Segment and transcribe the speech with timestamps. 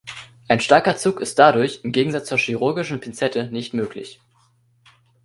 [0.47, 4.19] Ein starker Zug ist dadurch, im Gegensatz zur chirurgischen Pinzette, nicht möglich.